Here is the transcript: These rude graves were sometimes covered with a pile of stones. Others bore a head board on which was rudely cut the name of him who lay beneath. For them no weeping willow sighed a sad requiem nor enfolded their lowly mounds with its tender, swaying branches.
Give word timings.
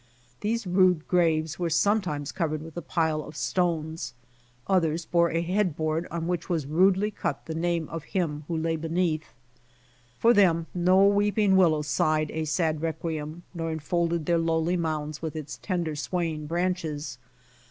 These 0.39 0.65
rude 0.65 1.07
graves 1.07 1.59
were 1.59 1.69
sometimes 1.69 2.31
covered 2.31 2.63
with 2.63 2.75
a 2.75 2.81
pile 2.81 3.21
of 3.21 3.35
stones. 3.37 4.15
Others 4.65 5.05
bore 5.05 5.29
a 5.29 5.43
head 5.43 5.75
board 5.75 6.07
on 6.09 6.25
which 6.25 6.49
was 6.49 6.65
rudely 6.65 7.11
cut 7.11 7.45
the 7.45 7.53
name 7.53 7.87
of 7.87 8.05
him 8.05 8.43
who 8.47 8.57
lay 8.57 8.77
beneath. 8.77 9.25
For 10.17 10.33
them 10.33 10.65
no 10.73 11.05
weeping 11.05 11.55
willow 11.55 11.83
sighed 11.83 12.31
a 12.31 12.45
sad 12.45 12.81
requiem 12.81 13.43
nor 13.53 13.71
enfolded 13.71 14.25
their 14.25 14.39
lowly 14.39 14.75
mounds 14.75 15.21
with 15.21 15.35
its 15.35 15.59
tender, 15.61 15.95
swaying 15.95 16.47
branches. 16.47 17.19